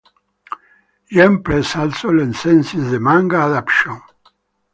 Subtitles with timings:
[1.15, 4.01] Yen Press also licensed the manga adaptation.